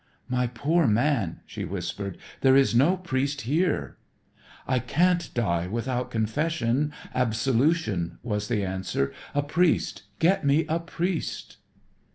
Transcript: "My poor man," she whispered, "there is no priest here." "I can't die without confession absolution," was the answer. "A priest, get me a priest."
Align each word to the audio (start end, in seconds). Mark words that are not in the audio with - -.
"My 0.27 0.47
poor 0.47 0.87
man," 0.87 1.41
she 1.45 1.63
whispered, 1.63 2.17
"there 2.39 2.55
is 2.55 2.73
no 2.73 2.97
priest 2.97 3.41
here." 3.41 3.97
"I 4.67 4.79
can't 4.79 5.31
die 5.35 5.67
without 5.67 6.09
confession 6.09 6.91
absolution," 7.13 8.17
was 8.23 8.47
the 8.47 8.65
answer. 8.65 9.13
"A 9.35 9.43
priest, 9.43 10.01
get 10.17 10.43
me 10.43 10.65
a 10.67 10.79
priest." 10.79 11.57